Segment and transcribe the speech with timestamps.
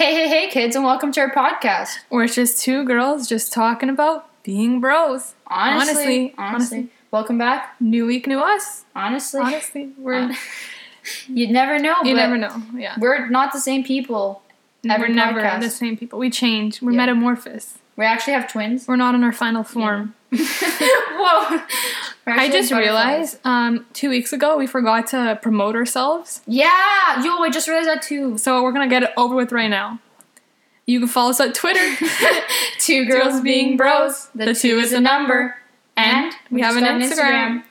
[0.00, 1.98] Hey, hey, hey, kids, and welcome to our podcast.
[2.08, 5.34] We're just two girls just talking about being bros.
[5.46, 6.88] Honestly, honestly, honestly.
[7.10, 7.76] welcome back.
[7.80, 8.84] New week, new us.
[8.96, 11.96] Honestly, Honestly, we're uh, Hon- you'd never know.
[12.02, 12.62] you never know.
[12.74, 14.40] Yeah, We're not the same people.
[14.82, 15.60] we're never podcast.
[15.60, 16.18] the same people.
[16.18, 16.80] We change.
[16.80, 16.96] We're Yeah.
[18.00, 18.88] We actually have twins.
[18.88, 20.14] We're not in our final form.
[20.32, 21.60] Whoa!
[22.26, 27.50] I just realized um, two weeks ago we forgot to promote ourselves, Yeah, yo, I
[27.50, 28.38] just realized that too.
[28.38, 29.98] so we're gonna get it over with right now.
[30.86, 31.94] You can follow us on Twitter.
[32.78, 34.28] Two girls being bros.
[34.34, 35.56] The, The two is a number.
[35.94, 37.64] And we have an on Instagram.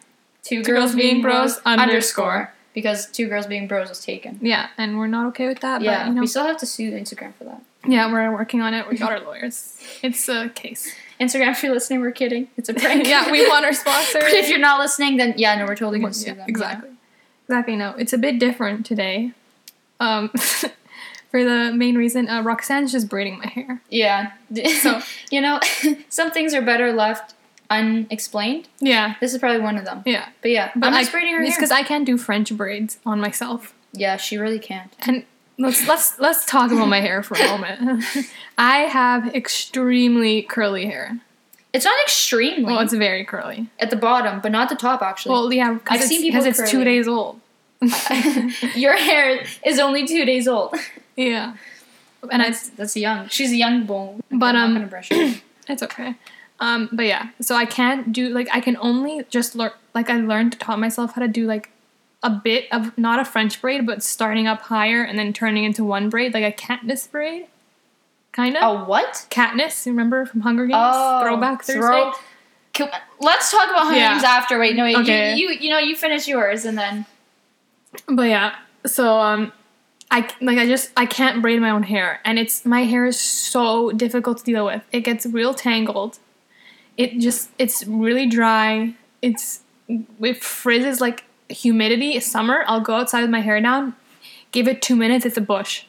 [0.44, 1.82] Two Two girls being bros underscore.
[1.82, 2.54] underscore.
[2.76, 4.38] Because two girls being bros was taken.
[4.44, 5.82] Yeah, and we're not okay with that.
[5.82, 7.64] Yeah, but, you know, we still have to sue Instagram for that.
[7.88, 8.88] Yeah, we're working on it.
[8.90, 9.82] We got our lawyers.
[10.04, 10.94] It's a case.
[11.20, 12.48] Instagram, if you're listening, we're kidding.
[12.58, 13.06] It's a prank.
[13.08, 14.20] yeah, we want our sponsor.
[14.20, 16.46] But if you're not listening, then yeah, no, we're totally gonna sue Yeah, them.
[16.50, 16.90] exactly.
[17.48, 17.76] Exactly.
[17.76, 19.32] No, it's a bit different today.
[20.00, 20.30] Um,
[21.32, 23.82] for the main reason, uh, Roxanne's just braiding my hair.
[23.90, 24.32] Yeah.
[24.50, 24.68] yeah.
[24.82, 25.60] So- you know,
[26.10, 27.34] some things are better left
[27.70, 28.68] unexplained.
[28.80, 30.02] Yeah, This is probably one of them.
[30.06, 30.30] yeah.
[30.42, 31.58] But yeah, But I'm just braiding her it's hair.
[31.58, 33.74] because I can't do French braids on myself.
[33.94, 34.92] yeah, she really can't.
[35.02, 35.26] And
[35.60, 38.04] let's let's let's talk about my hair for a moment.
[38.58, 41.20] I have extremely curly hair.
[41.72, 43.68] It's not extremely Well, it's very curly.
[43.80, 45.34] at the bottom, but not the top actually.
[45.34, 47.40] Well, yeah, I've because seen people people 'cause it's two days old.
[48.76, 50.74] Your hair is only two days old.
[51.16, 51.58] Yeah,
[52.32, 53.28] and I That's, that's young.
[53.28, 54.22] She's a young bull.
[54.32, 55.34] But, I'm um, gonna brush her.
[55.68, 56.16] It's okay.
[56.62, 60.16] Um, but yeah, so I can't do like I can only just learn like I
[60.16, 61.72] learned to taught myself how to do like
[62.22, 65.84] a bit of not a French braid, but starting up higher and then turning into
[65.84, 67.48] one braid, like a Katniss braid,
[68.32, 68.64] kind of.
[68.82, 69.26] A what?
[69.30, 70.78] Katniss, you remember from Hunger Games?
[70.82, 71.80] Oh, Throwback Thursday.
[71.80, 72.12] throw-
[72.74, 74.12] Can- let's talk about Hunger Yeah.
[74.14, 74.60] Games after.
[74.60, 74.98] Wait, no, wait.
[74.98, 75.36] Okay.
[75.36, 77.06] You, you, you know, you finish yours and then.
[78.08, 79.52] But yeah, so um,
[80.12, 83.20] I like I just I can't braid my own hair, and it's my hair is
[83.20, 84.84] so difficult to deal with.
[84.92, 86.20] It gets real tangled.
[86.98, 88.94] It just it's really dry.
[89.24, 92.20] It's it frizzes like humidity.
[92.20, 93.96] Summer, I'll go outside with my hair down,
[94.52, 95.84] give it two minutes, it's a bush.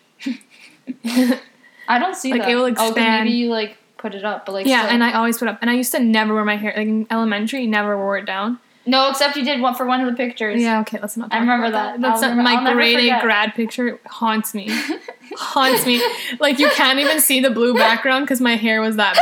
[1.88, 2.50] I don't see Like, that.
[2.50, 3.24] it will Oh, expand.
[3.26, 4.94] maybe you like put it up, but like yeah, still.
[4.94, 5.58] and I always put up.
[5.60, 8.58] And I used to never wear my hair like in elementary, never wore it down.
[8.86, 10.60] no, except you did one for one of the pictures.
[10.60, 11.32] Yeah, okay, let's not.
[11.32, 12.00] I remember about that.
[12.00, 13.12] That's I'll not- never- I'll my grade.
[13.12, 14.68] A grad picture haunts me.
[15.36, 16.02] haunts me.
[16.38, 19.16] Like you can't even see the blue background because my hair was that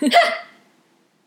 [0.00, 0.12] big.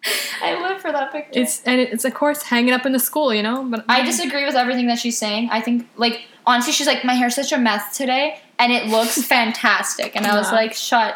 [0.42, 1.40] I live for that picture.
[1.42, 3.64] it's and it's of course hanging up in the school, you know.
[3.64, 5.50] But I disagree with everything that she's saying.
[5.52, 9.22] I think, like, honestly, she's like, my hair's such a mess today, and it looks
[9.28, 10.16] fantastic.
[10.16, 11.16] And I was like, shut,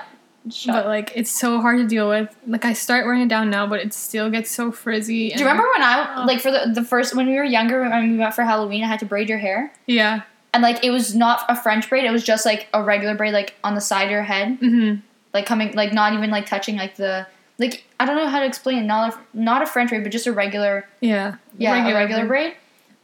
[0.52, 0.76] shut.
[0.76, 2.36] But like it's so hard to deal with.
[2.46, 5.30] Like I start wearing it down now, but it still gets so frizzy.
[5.30, 6.26] Do you remember when I Oh.
[6.26, 8.84] like for the the first when we were younger when we went for Halloween?
[8.84, 10.24] I had to braid your hair, Yeah.
[10.54, 13.34] and like it was not a French braid; it was just like a regular braid,
[13.34, 15.00] like on the side of your head, Mm-hmm.
[15.34, 17.26] like coming, like not even like touching like the
[17.60, 18.84] like I don't know how to explain it.
[18.86, 21.36] Not a not a French braid, but just a regular Yeah.
[21.58, 22.54] yeah a regular braid.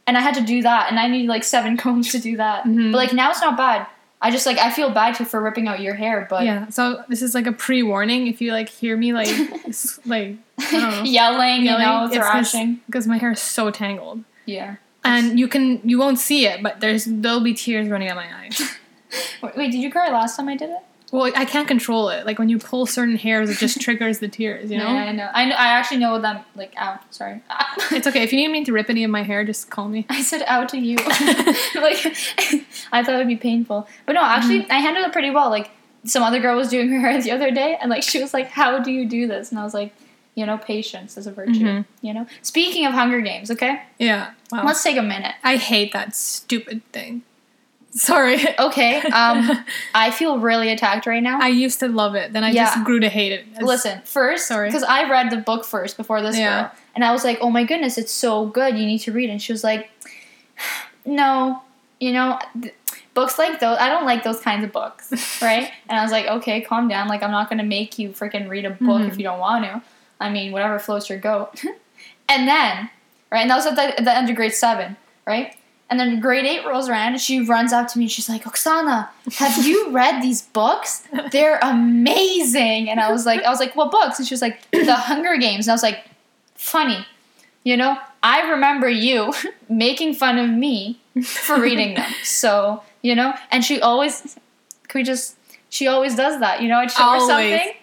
[0.06, 2.64] And I had to do that, and I needed like seven combs to do that.
[2.64, 2.92] Mhm.
[2.92, 3.86] But like now it's not bad.
[4.22, 6.68] I just like I feel bad to, for ripping out your hair, but Yeah.
[6.68, 8.26] So this is like a pre-warning.
[8.26, 9.28] If you like hear me like
[9.68, 10.36] s- like
[10.72, 12.80] know yelling, you know, thrashing.
[12.86, 14.24] because my hair is so tangled.
[14.46, 14.76] Yeah.
[15.04, 18.28] and you can you won't see it, but there's there'll be tears running down my
[18.42, 18.60] eyes.
[19.42, 20.82] Wait, wait, did you cry last time I did it?
[21.12, 22.24] Well, I can't control it.
[22.26, 24.70] Like when you pull certain hairs, it just triggers the tears.
[24.70, 24.84] You know.
[24.92, 25.28] Yeah, I know.
[25.32, 25.54] I know.
[25.56, 26.38] I actually know them.
[26.54, 27.42] Like, ow, sorry.
[27.92, 30.06] It's okay if you need me to rip any of my hair, just call me.
[30.08, 30.96] I said ow to you.
[31.76, 31.98] like,
[32.92, 34.72] I thought it would be painful, but no, actually, Mm-hmm.
[34.72, 35.50] I handled it pretty well.
[35.50, 35.70] Like,
[36.04, 38.48] some other girl was doing her hair the other day, and like she was like,
[38.48, 39.92] "How do you do this?" And I was like,
[40.34, 41.84] "You know, patience is a virtue." Mhm.
[42.00, 42.26] You know.
[42.42, 44.30] Speaking of Hunger Games, okay, Yeah.
[44.50, 44.64] Wow.
[44.64, 45.34] let's take a minute.
[45.44, 47.22] I hate that stupid thing.
[47.92, 48.38] Sorry.
[48.58, 49.00] Okay.
[49.00, 49.64] Um,
[49.94, 51.38] I feel really attacked right now.
[51.40, 52.66] I used to love it, then I Yeah.
[52.66, 53.46] just grew to hate it.
[53.62, 54.68] Listen, first, Sorry.
[54.68, 56.62] because I read the book first before this Yeah.
[56.62, 58.78] girl, and I was like, "Oh my goodness, it's so good!
[58.78, 59.32] You need to read." it.
[59.32, 59.90] And she was like,
[61.04, 61.62] "No,
[61.98, 62.74] you know, th-
[63.14, 63.76] books like those.
[63.78, 65.10] I don't like those kinds of books,
[65.42, 67.08] right?" and I was like, "Okay, calm down.
[67.08, 69.08] Like, I'm not gonna make you freaking read a book Mhm.
[69.08, 69.82] if you don't want to.
[70.20, 71.62] I mean, whatever floats your goat."
[72.28, 72.88] and then,
[73.32, 75.56] right, and that was at the, at the end of grade seven, right?
[75.90, 78.44] And then grade eight rolls around and she runs up to me and she's like,
[78.44, 79.08] Oksana,
[79.38, 81.02] have you read these books?
[81.32, 82.88] They're amazing.
[82.88, 84.18] And I was like, I was like, what books?
[84.18, 85.66] And she was like, The Hunger Games.
[85.66, 86.04] And I was like,
[86.54, 87.04] funny.
[87.64, 89.34] You know, I remember you
[89.68, 92.10] making fun of me for reading them.
[92.24, 94.38] So, you know, and she always
[94.88, 95.36] can we just
[95.70, 97.28] she always does that, you know, I'd show her Always.
[97.28, 97.74] something.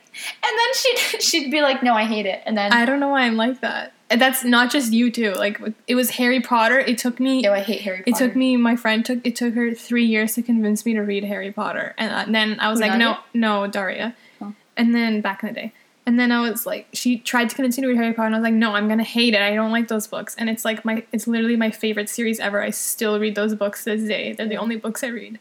[0.44, 2.42] And then she'd she'd be like, No, I hate it.
[2.46, 3.94] And then I don't know why I'm like that.
[4.10, 5.34] And that's not just you too.
[5.34, 6.80] Like it was Harry Potter.
[6.80, 7.44] It took me.
[7.44, 8.10] Ew, I hate Harry Potter.
[8.10, 8.56] It took me.
[8.56, 9.20] My friend took.
[9.26, 12.58] It took her three years to convince me to read Harry Potter, and uh, then
[12.60, 13.24] I was Who, like, no, Nadia?
[13.34, 14.16] no, Daria.
[14.42, 14.54] Oh.
[14.78, 15.74] And then back in the day,
[16.06, 18.36] and then I was like, she tried to convince me to read Harry Potter, and
[18.36, 19.42] I was like, no, I'm gonna hate it.
[19.42, 21.04] I don't like those books, and it's like my.
[21.12, 22.62] It's literally my favorite series ever.
[22.62, 24.32] I still read those books to this day.
[24.32, 25.38] They're the only books I read.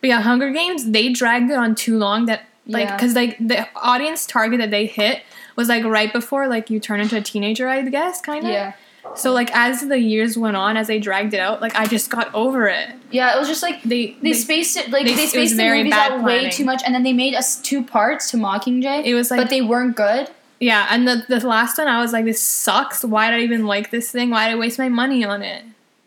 [0.00, 0.90] But yeah, Hunger Games.
[0.90, 2.24] They dragged it on too long.
[2.26, 2.96] That like Yeah.
[2.96, 5.22] because like the audience target that they hit
[5.56, 8.50] was like right before like you turn into a teenager, I guess, kind of.
[8.50, 8.72] Yeah.
[9.14, 12.10] So like as the years went on, as they dragged it out, like I just
[12.10, 12.88] got over it.
[13.10, 15.62] Yeah, it was just like They they they- spaced it like they- they, spaced the
[15.68, 19.04] movies out way too much, and then they made us two parts to Mockingjay.
[19.04, 20.28] it was like but they weren't good.
[20.60, 23.04] yeah, and the the last one I was like, this sucks.
[23.04, 24.30] Why did I even like this thing?
[24.30, 25.62] Why did I waste my money on it?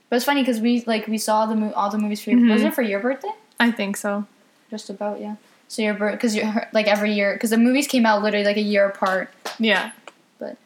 [0.09, 2.39] But it's funny because we like we saw the mo- all the movies for your
[2.39, 2.51] Mhm.
[2.53, 3.31] was it for your birthday?
[3.59, 4.25] I think so.
[4.69, 5.35] Just about yeah.
[5.69, 8.57] So your birth because you're like every year because the movies came out literally like
[8.57, 9.29] a year apart.
[9.59, 9.91] Yeah.
[10.39, 10.57] But-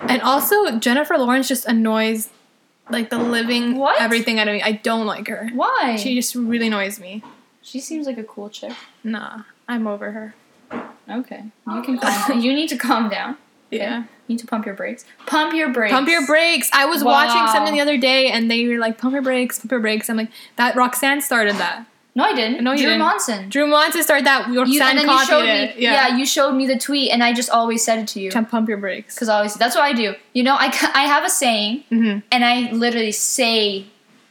[0.00, 2.28] and also Jennifer Lawrence just annoys
[2.90, 4.00] like the living What?
[4.00, 4.62] everything out of me.
[4.62, 5.48] I don't like her.
[5.54, 5.96] Why?
[5.96, 7.22] She just really annoys me.
[7.62, 8.72] she seems like a cool chick.
[9.02, 10.34] Nah, I'm over her.
[11.10, 12.40] Okay, you can calm.
[12.40, 13.36] you need to calm down.
[13.70, 14.00] Yeah.
[14.00, 15.04] You need to pump your brakes.
[15.26, 15.92] Pump your brakes.
[15.92, 16.70] Pump your brakes.
[16.72, 19.70] I was watching something the other day and they were like, pump your brakes, pump
[19.70, 20.08] your brakes.
[20.08, 21.86] I'm like, that Roxanne started that.
[22.16, 22.62] No, I didn't.
[22.62, 22.98] No, you Drew didn't.
[23.00, 23.48] Monson.
[23.48, 24.46] Drew Monson started that.
[24.46, 25.76] Roxanne You, and then you showed it.
[25.76, 25.82] me.
[25.82, 26.08] Yeah.
[26.08, 26.16] Yeah.
[26.16, 28.30] you showed me the tweet, and I just always said it to you.
[28.30, 29.14] To pump your brakes.
[29.16, 30.14] Because always that's what I do.
[30.32, 33.86] You know, I, I have a saying, hmm and I literally say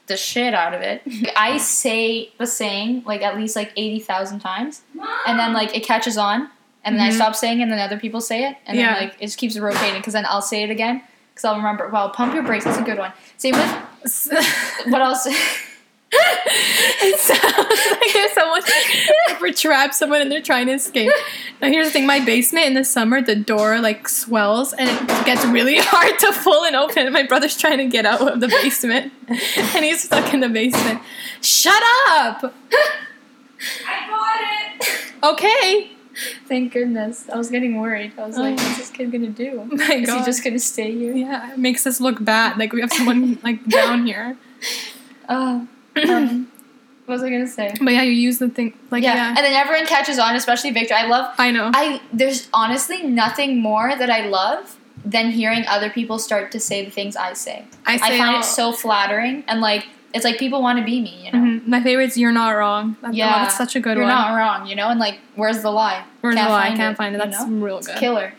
[0.07, 1.01] the shit out of it.
[1.35, 4.81] I say the saying like at least like eighty thousand times,
[5.27, 6.49] and then like it catches on,
[6.85, 7.15] and then I Mhm.
[7.15, 8.93] stop saying, it, and then other people say it, and Yeah.
[8.93, 9.99] then like it just keeps rotating.
[9.99, 11.01] Because then I'll say it again,
[11.33, 11.89] because I'll remember.
[11.89, 12.63] Well, pump your brakes.
[12.63, 13.11] That's a good one.
[13.37, 13.71] Same with
[14.87, 15.27] what else?
[16.15, 18.61] It sounds like there's someone
[19.29, 21.11] like we're trapped someone and they're trying to escape.
[21.61, 25.25] Now here's the thing: my basement in the summer, the door like swells and it
[25.25, 27.05] gets really hard to pull and open.
[27.05, 30.49] And my brother's trying to get out of the basement, and he's stuck in the
[30.49, 31.01] basement.
[31.41, 32.53] Shut up!
[33.87, 35.13] I got it.
[35.23, 35.89] Okay.
[36.47, 37.27] Thank goodness.
[37.27, 38.11] I was getting worried.
[38.19, 38.63] I was like, Oh.
[38.63, 39.63] what's this kid gonna do?
[39.71, 40.19] My Is God.
[40.19, 41.13] he just gonna stay here?
[41.15, 42.57] Yeah, it makes us look bad.
[42.57, 44.37] Like we have someone like down here.
[45.27, 45.65] Uh,
[46.09, 46.51] um,
[47.05, 47.73] what was I gonna say?
[47.81, 49.15] But yeah, you use the thing like yeah.
[49.15, 49.27] yeah.
[49.29, 50.93] and then everyone catches on, especially Victor.
[50.93, 51.33] I love.
[51.37, 51.71] I know.
[51.73, 56.85] I there's honestly nothing more that I love than hearing other people start to say
[56.85, 57.65] the things I say.
[57.85, 61.01] I, I find all- it so flattering, and like it's like people want to be
[61.01, 61.25] me.
[61.25, 61.39] You know.
[61.39, 61.67] Mhm.
[61.67, 63.43] My favorite's "You're Not Wrong." That's, Yeah.
[63.43, 64.07] that's such a good one.
[64.07, 66.03] You're not wrong, you know, and like, where's the lie?
[66.21, 66.67] Where's Can't the lie?
[66.67, 67.17] find Can't it, find it.
[67.25, 67.55] you That's know?
[67.57, 67.97] real It's good.
[67.97, 68.33] killer.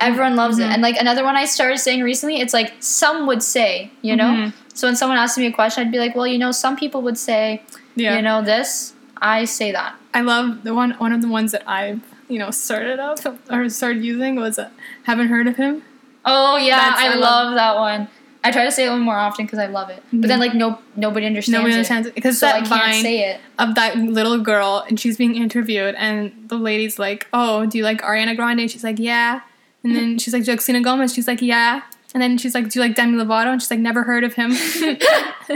[0.00, 0.66] Everyone loves Mhm.
[0.66, 0.72] it.
[0.72, 4.24] And like another one I started saying recently, it's like some would say, you know?
[4.30, 4.52] Mhm.
[4.74, 7.02] So when someone asks me a question, I'd be like, well, you know, some people
[7.02, 7.62] would say,
[7.96, 8.16] Yeah.
[8.16, 8.92] you know, this.
[9.20, 9.94] I say that.
[10.14, 10.92] I love the one.
[10.98, 11.98] One of the ones that I,
[12.28, 13.18] you know, started up
[13.50, 14.68] or started using was uh,
[15.04, 15.82] "Haven't heard of him."
[16.24, 18.08] Oh yeah, I, I love, love- that one.
[18.44, 20.00] I try to say it one more often because I love it.
[20.12, 20.40] But then Mhm.
[20.40, 21.76] like no nobody understands Nobody it.
[21.78, 23.40] understands it because So I that can't vine say it.
[23.58, 27.82] of that little girl and she's being interviewed and the lady's like, "Oh, do you
[27.84, 29.40] like Ariana Grande?" And she's like, "Yeah."
[29.88, 31.82] And then she's like, "Do you like Selena Gomez?" She's like, "Yeah."
[32.14, 34.34] And then she's like, "Do you like Demi Lovato?" And she's like, "Never heard of
[34.34, 34.50] him."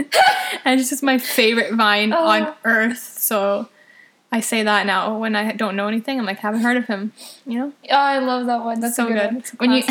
[0.65, 2.25] and it's just my favorite vine Oh.
[2.27, 2.99] on earth.
[3.19, 3.67] So
[4.31, 6.19] I say that now when I don't know anything.
[6.19, 7.11] I'm like, "Haven't heard of him,"
[7.45, 7.73] you know?
[7.91, 8.79] Oh, I love that one.
[8.79, 9.43] That's So good.
[9.43, 9.59] good.
[9.59, 9.83] when you,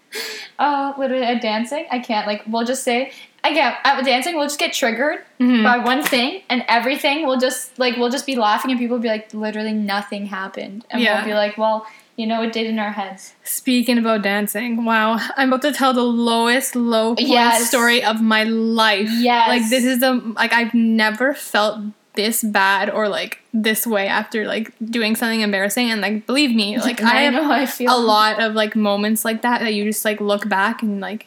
[0.58, 2.42] uh, literally at dancing, I can't like.
[2.46, 3.12] We'll just say
[3.42, 4.36] I can't at dancing.
[4.36, 5.62] We'll just get triggered Mhm.
[5.64, 9.02] by one thing, and everything will just like we'll just be laughing, and people will
[9.02, 11.16] be like, literally nothing happened, and Yeah.
[11.16, 13.34] we'll be like, well, you know, it did in our heads.
[13.42, 17.68] Speaking about dancing, wow, I'm about to tell the lowest low point Yes.
[17.68, 19.08] story of my life.
[19.10, 19.48] Yes.
[19.48, 21.80] Like this is the like I've never felt
[22.14, 26.78] this bad or like this way after like doing something embarrassing and like believe me,
[26.88, 29.74] like I have know how I feel a lot of like moments like that that
[29.74, 31.26] you just like look back and like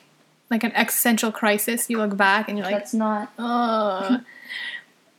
[0.49, 3.33] like an existential crisis, you look back and you're like That's not.
[3.37, 4.21] Ugh.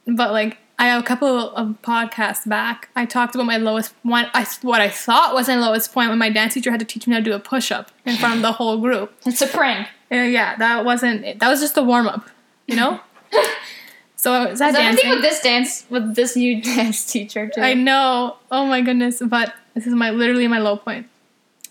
[0.07, 2.89] but like I have a couple of podcasts back.
[2.95, 4.27] I talked about my lowest one.
[4.33, 7.07] I what I thought was my lowest point when my dance teacher had to teach
[7.07, 9.13] me how to do a push up in front of the whole group.
[9.27, 9.89] It's a prank.
[10.11, 11.25] Yeah, yeah, that wasn't.
[11.25, 11.39] it.
[11.41, 12.29] That was just the warm up,
[12.67, 13.01] you know.
[14.17, 15.11] so I was that the thing dancing.
[15.11, 17.61] with this dance with this new dance teacher too?
[17.61, 18.37] I know.
[18.53, 19.21] Oh my goodness!
[19.21, 21.09] But this is my literally my low point.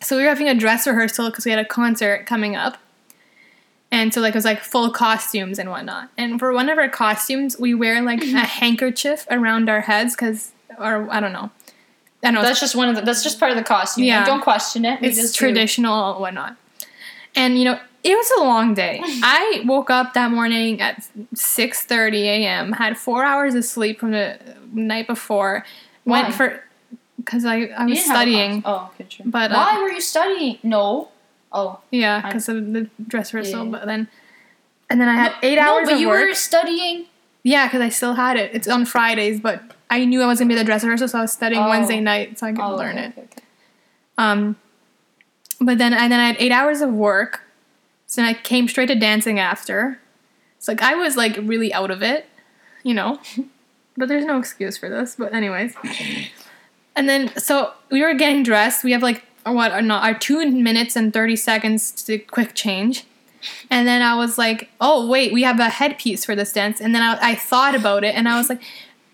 [0.01, 2.77] So we were having a dress rehearsal because we had a concert coming up,
[3.91, 6.09] and so like it was like full costumes and whatnot.
[6.17, 10.51] And for one of our costumes, we wear like a handkerchief around our heads because,
[10.77, 11.49] or I don't know,
[12.23, 12.41] I don't know.
[12.41, 13.01] That's just one of the.
[13.01, 14.03] That's just part of the costume.
[14.03, 14.19] Yeah.
[14.19, 15.01] Like, don't question it.
[15.01, 15.39] We it's just do.
[15.39, 16.57] traditional and whatnot.
[17.35, 19.01] And you know, it was a long day.
[19.05, 22.73] I woke up that morning at six thirty a.m.
[22.73, 24.39] Had four hours of sleep from the
[24.73, 25.65] night before.
[26.03, 26.23] Why?
[26.23, 26.63] Went for
[27.17, 28.61] because I I was didn't have a studying.
[28.65, 29.25] Oh, okay, true.
[29.29, 30.59] But, uh, why were you studying?
[30.63, 31.09] No,
[31.51, 31.79] Oh.
[31.91, 33.65] Yeah, because of the dress rehearsal.
[33.65, 33.71] Yeah.
[33.71, 34.07] But then,
[34.89, 36.27] and then I had eight no, hours but of you work.
[36.29, 37.05] were studying.
[37.43, 38.53] Yeah, because I still had it.
[38.53, 41.19] It's on Fridays, but I knew I was gonna be at the dress rehearsal, so
[41.19, 41.69] I was studying Oh.
[41.69, 43.13] Wednesday night so I could Oh, learn okay, it.
[43.17, 43.43] okay.
[44.17, 44.57] Um,
[45.61, 47.41] but then and then I had eight hours of work,
[48.05, 49.99] so I came straight to dancing after.
[50.57, 52.25] It's like I was like really out of it,
[52.83, 53.19] you know.
[53.97, 55.15] but there's no excuse for this.
[55.17, 55.73] But anyways,
[56.95, 58.83] and then so we were getting dressed.
[58.83, 59.23] We have like
[59.53, 63.05] what are not our two minutes and thirty seconds to quick change.
[63.69, 66.81] And then I was like, oh wait, we have a headpiece for this dance.
[66.81, 68.61] And then I, I thought about it, and I was like,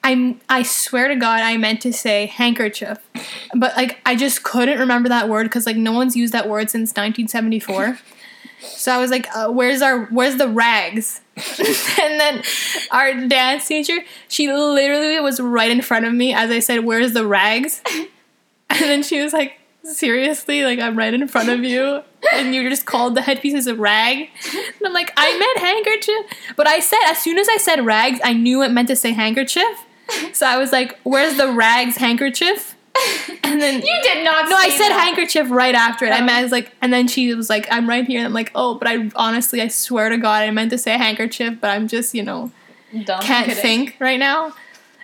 [0.03, 2.97] I I swear to God, I meant to say handkerchief,
[3.55, 6.69] but like I just couldn't remember that word because like no one's used that word
[6.69, 7.97] since 1974.
[8.59, 12.43] so I was like, uh, "Where's our Where's the rags?" and then
[12.91, 17.13] our dance teacher, she literally was right in front of me as I said, "Where's
[17.13, 17.81] the rags?"
[18.69, 22.01] and then she was like, "Seriously, like I'm right in front of you."
[22.33, 26.25] And you just called the headpieces a rag, and I'm like, I meant handkerchief,
[26.55, 29.11] but I said as soon as I said rags, I knew it meant to say
[29.11, 29.85] handkerchief.
[30.31, 32.75] So I was like, "Where's the rags handkerchief?"
[33.43, 34.49] And then You did not.
[34.49, 35.01] no, I said that.
[35.03, 36.11] handkerchief right after it.
[36.11, 36.25] I Oh.
[36.25, 38.51] meant I was like, and then she was like, "I'm right here." And I'm like,
[38.55, 41.87] "Oh, but I honestly, I swear to God, I meant to say handkerchief, but I'm
[41.87, 42.51] just, you know,
[43.05, 43.61] Dumb can't kidding.
[43.61, 44.53] think right now."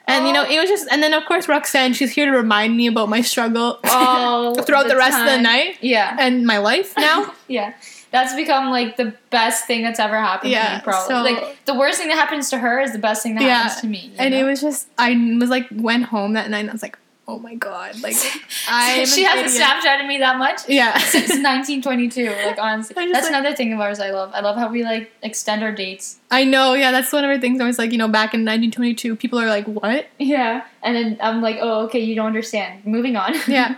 [0.10, 0.52] And you know, Oh.
[0.52, 3.22] it was just, and then of course Roxanne, she's here to remind me about my
[3.22, 7.34] struggle Oh, throughout the, rest of the night Yeah, and my life now.
[7.48, 7.74] yeah.
[8.12, 10.82] That's become like the best thing that's ever happened to Yeah, me.
[10.84, 13.44] Probably so- like the worst thing that happens to her is the best thing that
[13.44, 14.12] Yeah, happens to me.
[14.18, 14.40] and know?
[14.40, 16.98] it was just, I was like, went home that night and I was like,
[17.30, 18.16] "Oh my God!" Like,
[18.70, 20.98] I she hasn't Snapchatted me that much Yeah.
[21.14, 22.30] since 1922.
[22.46, 24.32] Like honestly, that's like- another thing of ours I love.
[24.34, 26.20] I love how we like extend our dates.
[26.32, 28.42] I know, yeah, that's one of our things I was like, you know, back in
[28.42, 30.08] 1922, people are like, what?
[30.20, 32.86] Yeah, and then I'm like, oh, okay, you don't understand.
[32.86, 33.36] Moving on.
[33.48, 33.78] Yeah.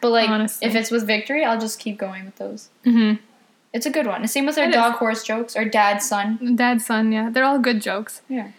[0.00, 0.66] but like, Honestly.
[0.68, 2.68] if it's with victory, I'll just keep going with those.
[2.86, 3.22] Mm-hmm.
[3.72, 4.20] It's a good one.
[4.22, 4.74] The same with our It is.
[4.74, 6.56] dog horse jokes, our dad son.
[6.56, 8.20] Dad, son, yeah, they're all good jokes.
[8.28, 8.50] Yeah.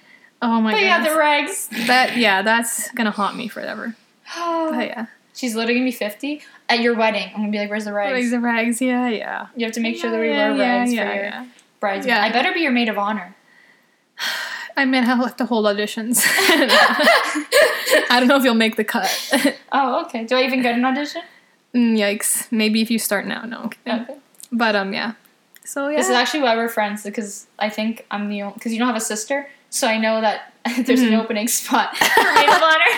[0.41, 0.77] Oh my god.
[0.77, 0.85] But god.
[0.85, 1.67] yeah, the rags.
[1.87, 3.95] that yeah, that's gonna haunt me forever.
[4.35, 7.29] But yeah, She's literally gonna be 50 at your wedding.
[7.33, 8.11] I'm gonna be like, where's the rags?
[8.11, 8.81] Where's the rags.
[8.81, 9.47] Yeah, yeah.
[9.55, 11.45] You have to make sure that we yeah, wear yeah, rags for your yeah.
[11.79, 12.07] bridesmaid.
[12.09, 12.23] Yeah.
[12.23, 13.35] I better be your maid of honor.
[14.77, 16.23] I mean, I'll have to hold auditions.
[18.09, 19.09] I don't know if you'll make the cut.
[19.73, 20.25] Oh, okay.
[20.25, 21.21] Do I even get an audition?
[21.73, 22.51] Mm, Yikes!
[22.51, 23.69] Maybe if you start now, no.
[23.85, 24.01] I'm.
[24.01, 24.17] Okay.
[24.51, 25.13] But um, yeah.
[25.63, 25.95] So yeah.
[25.95, 28.89] This is actually why we're friends because I think I'm the only because you don't
[28.89, 30.50] have a sister, so I know that
[30.85, 31.23] there's an Mhm.
[31.23, 32.91] opening spot for maid of honor.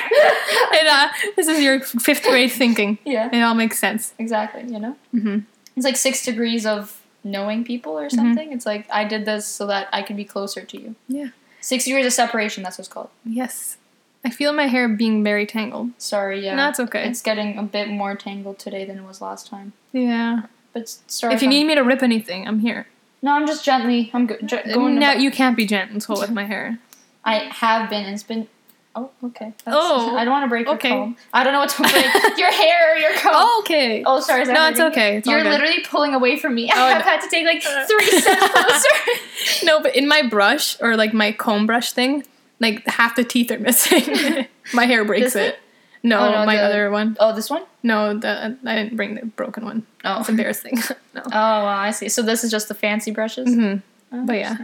[0.80, 2.98] and, uh, this is your fifth grade thinking.
[3.06, 4.14] yeah, It all makes sense.
[4.20, 4.64] exactly.
[4.68, 5.40] You know, hmm
[5.76, 8.52] it's like six degrees of knowing people or something.
[8.54, 10.96] It's like I did this so that I could be closer to you.
[11.08, 11.28] Yeah.
[11.62, 12.62] Six degrees of separation.
[12.64, 13.10] That's what it's called.
[13.26, 13.78] Yes.
[14.26, 15.90] I feel my hair being very tangled.
[15.98, 16.56] Sorry, yeah.
[16.56, 17.08] No, it's okay.
[17.08, 19.74] It's getting a bit more tangled today than it was last time.
[19.94, 20.44] yeah.
[20.74, 21.34] But sorry.
[21.36, 22.88] if you I'm- need me to rip anything, I'm here.
[23.22, 24.12] no, I'm just gently.
[24.14, 24.96] I'm go- ge- going.
[25.00, 26.78] no, about- you can't be gentle with my hair.
[27.26, 28.06] I have been.
[28.06, 28.48] and It's been.
[28.96, 29.54] Oh, okay.
[29.66, 30.90] That's- Oh, I don't want to break your okay.
[30.90, 31.18] comb.
[31.34, 31.94] I don't know what to break.
[32.38, 33.32] your hair or your comb.
[33.36, 34.04] Oh, okay.
[34.06, 34.46] Oh, sorry.
[34.46, 35.18] No, it's okay.
[35.18, 36.70] It's You're literally pulling away from me.
[36.76, 37.04] Oh, I've no.
[37.06, 39.66] had to take like three steps closer.
[39.66, 42.24] No, but in my brush or like my comb brush thing,
[42.60, 44.46] like half the teeth are missing.
[44.76, 45.60] my hair breaks This it.
[46.04, 47.18] No, Oh, no, my the- other one.
[47.20, 47.64] Oh, this one?
[47.82, 49.88] No, the I didn't bring the broken one.
[50.04, 50.20] Oh.
[50.20, 50.76] It's embarrassing.
[51.16, 51.22] no.
[51.26, 52.10] Oh, wow, I see.
[52.10, 53.52] So this is just the fancy brushes?
[53.56, 53.78] hmm
[54.12, 54.58] But yeah.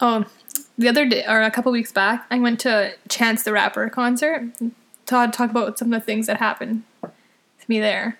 [0.00, 0.24] Oh,
[0.78, 4.44] the other day or a couple weeks back, I went to Chance the Rapper concert.
[5.06, 7.10] Todd talk about some of the things that happened to
[7.68, 8.18] me there.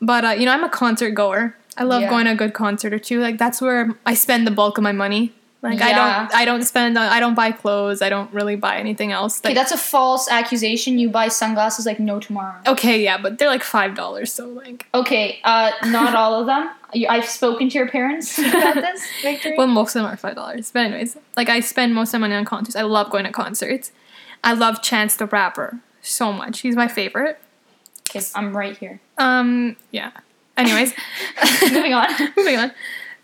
[0.00, 1.56] But uh, you know, I'm a concert goer.
[1.76, 2.10] I love Yeah.
[2.10, 3.20] going to a good concert or two.
[3.20, 5.32] Like that's where I spend the bulk of my money.
[5.60, 8.00] Like I don't, I don't spend, I don't buy clothes.
[8.00, 9.40] I don't really buy anything else.
[9.44, 11.00] Okay, that's a false accusation.
[11.00, 12.60] You buy sunglasses like no tomorrow.
[12.66, 14.32] okay, yeah, but they're like five dollars.
[14.32, 16.70] So like, Okay, uh, not all of them.
[17.08, 19.54] I've spoken to your parents about this, Victory.
[19.58, 20.70] well, most of them are five dollars.
[20.70, 22.76] But anyways, like I spend most of my money on concerts.
[22.76, 23.90] I love going to concerts.
[24.44, 26.60] I love Chance the Rapper so much.
[26.60, 27.40] He's my favorite.
[28.10, 29.00] okay, I'm right here.
[29.18, 30.12] Um, yeah.
[30.56, 30.92] Anyways,
[31.62, 32.06] Moving on.
[32.36, 32.72] moving on.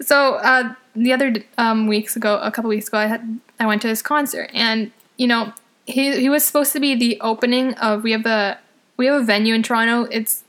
[0.01, 3.83] So uh, the other um, weeks ago, a couple weeks ago, I had I went
[3.83, 5.53] to his concert, and you know
[5.87, 8.59] he he was supposed to be the opening of we have a
[8.97, 10.09] we have a venue in Toronto.
[10.11, 10.45] It's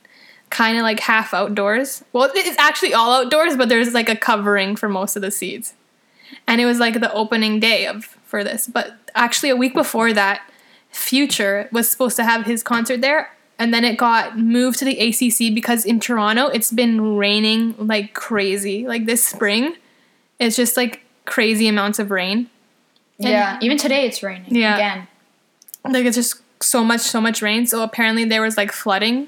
[0.49, 2.03] kind of like half outdoors.
[2.13, 5.73] Well, it's actually all outdoors, but there's like a covering for most of the seats,
[6.47, 8.67] and it was like the opening day of for this.
[8.67, 10.41] But actually, a week before that,
[10.89, 14.97] Future was supposed to have his concert there, and then it got moved to the
[14.99, 18.87] ACC because in Toronto it's been raining like crazy.
[18.87, 19.75] Like this spring,
[20.39, 22.49] it's just like crazy amounts of rain.
[23.19, 24.53] And- yeah, even today it's raining.
[24.55, 24.75] Yeah.
[24.75, 25.07] Again.
[25.89, 27.65] Like it's just so much, so much rain.
[27.65, 29.27] So apparently there was like flooding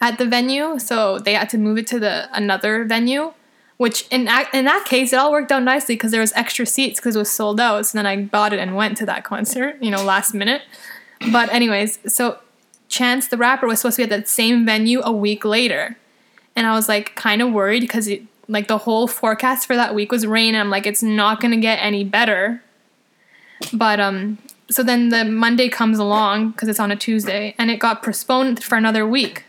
[0.00, 3.32] at the venue, so they had to move it to the another venue.
[3.78, 4.20] Which in
[4.54, 7.18] in that case, it all worked out nicely because there was extra seats because it
[7.18, 7.84] was sold out.
[7.86, 10.62] So then I bought it and went to that concert, you know, last minute.
[11.30, 12.38] But anyways, so
[12.88, 15.96] Chance the Rapper was supposed to be at that same venue a week later,
[16.54, 18.08] and I was like kind of worried because
[18.48, 21.56] like the whole forecast for that week was rain, and I'm like it's not gonna
[21.56, 22.62] get any better.
[23.72, 24.38] But um,
[24.70, 28.62] so then the Monday comes along because it's on a Tuesday, and it got postponed
[28.62, 29.44] for another week.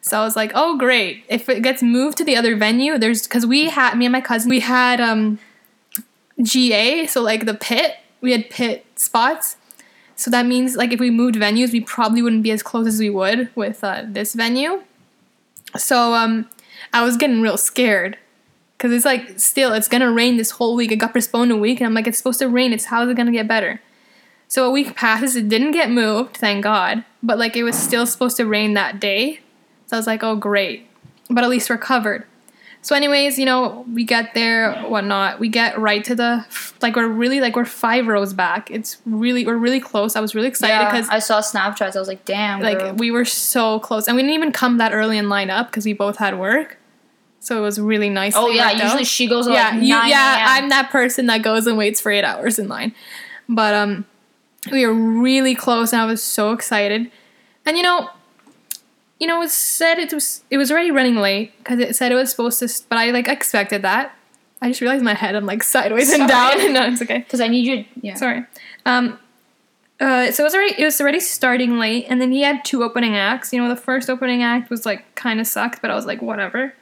[0.00, 1.24] So I was like, oh great!
[1.28, 4.20] If it gets moved to the other venue, there's because we had me and my
[4.20, 5.38] cousin we had um,
[6.40, 9.56] GA, so like the pit, we had pit spots.
[10.16, 12.98] So that means like if we moved venues, we probably wouldn't be as close as
[12.98, 14.82] we would with uh, this venue.
[15.76, 16.48] So um,
[16.92, 18.16] I was getting real scared
[18.76, 20.90] because it's like still it's gonna rain this whole week.
[20.90, 22.72] It got postponed a week, and I'm like, it's supposed to rain.
[22.72, 23.80] It's how is it gonna get better?
[24.48, 25.36] So a week passes.
[25.36, 27.04] It didn't get moved, thank God.
[27.22, 29.40] But like it was still supposed to rain that day.
[29.86, 30.88] So I was like, oh great.
[31.28, 32.24] But at least we're covered.
[32.86, 35.40] So, anyways, you know, we get there, whatnot.
[35.40, 36.46] We get right to the
[36.80, 38.70] like we're really like we're five rows back.
[38.70, 40.14] It's really we're really close.
[40.14, 41.96] I was really excited Yeah, because I saw Snapchats.
[41.96, 42.60] I was like, damn.
[42.60, 42.94] like girl.
[42.94, 45.84] we were so close, and we didn't even come that early in line up because
[45.84, 46.78] we both had work.
[47.40, 48.34] So it was really nice.
[48.36, 50.46] oh yeah, usually she goes yeah, like you, 9 yeah.
[50.50, 52.94] I'm that person that goes and waits for eight hours in line,
[53.48, 54.04] but um,
[54.70, 57.10] we were really close, and I was so excited.
[57.64, 58.10] And you know,
[59.18, 62.16] you know, it said it was it was already running late because it said it
[62.16, 64.14] was supposed to, but I like expected that.
[64.62, 66.56] I just realized my head I'm like sideways and Sorry.
[66.58, 66.72] down.
[66.74, 67.18] no, it's okay.
[67.18, 67.84] because I need you.
[68.00, 68.14] Yeah.
[68.14, 68.44] Sorry.
[68.86, 69.18] Um,
[70.00, 72.82] uh, so it was already it was already starting late, and then he had two
[72.82, 73.52] opening acts.
[73.52, 76.20] You know, the first opening act was like kind of sucked, but I was like
[76.22, 76.74] whatever.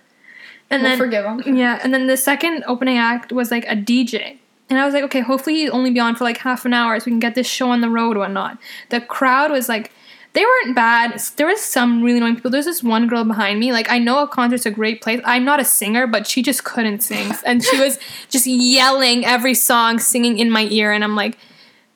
[0.71, 1.57] And We'll then forgive him.
[1.57, 4.39] yeah, and then the second opening act was like a DJ.
[4.71, 6.99] And I was like, okay, hopefully he'll only be on for like half an hour
[6.99, 8.57] so we can get this show on the road, whatnot.
[8.89, 9.93] The crowd was like,
[10.35, 11.21] they weren't bad.
[11.37, 12.51] There was some really annoying people.
[12.51, 13.73] There's this one girl behind me.
[13.73, 15.21] Like, I know a concert's a great place.
[15.25, 17.33] I'm not a singer, but she just couldn't sing.
[17.47, 17.99] And she was
[18.29, 20.93] just yelling every song, singing in my ear.
[20.93, 21.39] And I'm like,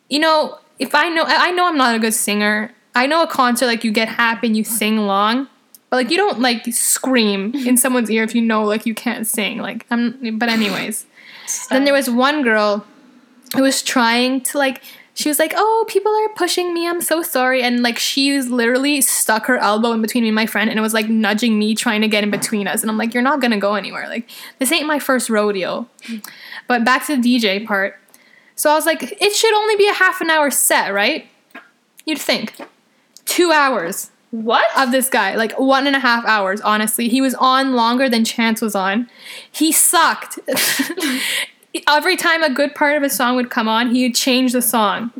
[0.08, 2.72] you know, if I know, I know I'm not a good singer.
[2.94, 5.48] I know a concert, like, you get happy and you sing along.
[5.90, 9.26] But like you don't like scream in someone's ear if you know like you can't
[9.26, 9.58] sing.
[9.58, 11.06] Like I'm but anyways.
[11.70, 12.84] Then there was one girl
[13.56, 14.82] who was trying to like
[15.18, 16.86] she was like, "Oh, people are pushing me.
[16.86, 20.36] I'm so sorry." And like she was literally stuck her elbow in between me and
[20.36, 22.82] my friend and it was like nudging me trying to get in between us.
[22.82, 24.08] And I'm like, "You're not going to go anywhere.
[24.08, 25.88] Like this ain't my first rodeo."
[26.68, 27.98] But back to the DJ part.
[28.54, 31.26] So I was like, "It should only be a half an hour set, right?"
[32.06, 32.54] You'd think.
[33.24, 34.66] 2 hours What?
[34.78, 37.08] of this guy, like one and a half hours, honestly.
[37.08, 39.10] He was on longer than Chance was on.
[39.50, 40.38] He sucked.
[41.86, 44.62] Every time a good part of a song would come on, he would change the
[44.62, 45.12] song.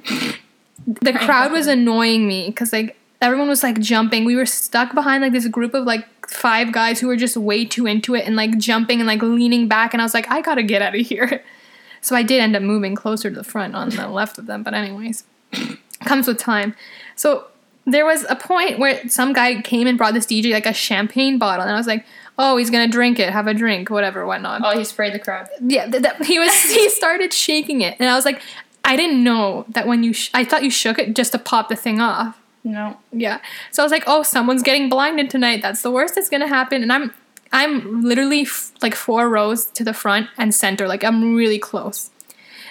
[0.87, 4.25] The crowd was annoying me because like everyone was like jumping.
[4.25, 7.65] We were stuck behind like this group of like five guys who were just way
[7.65, 9.93] too into it and like jumping and like leaning back.
[9.93, 11.43] And I was like, I gotta get out of here.
[12.01, 14.63] So I did end up moving closer to the front on the left of them.
[14.63, 15.25] But anyways,
[16.05, 16.77] comes with time.
[17.17, 17.49] So
[17.87, 21.39] there was a point where some guy came and brought this DJ like a champagne
[21.39, 22.05] bottle, and I was like,
[22.39, 25.49] "Oh, he's gonna drink it, have a drink, whatever, whatnot." Oh, he sprayed the crowd.
[25.61, 26.53] Yeah, that, he was.
[26.63, 28.41] he started shaking it, and I was like,
[28.85, 30.13] "I didn't know that when you.
[30.13, 32.97] Sh- I thought you shook it just to pop the thing off." No.
[33.13, 33.41] Yeah.
[33.71, 35.63] So I was like, "Oh, someone's getting blinded tonight.
[35.63, 37.13] That's the worst that's gonna happen." And I'm,
[37.53, 40.87] I'm literally f- like four rows to the front and center.
[40.87, 42.11] Like I'm really close.